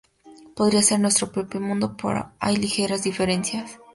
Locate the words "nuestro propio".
0.99-1.61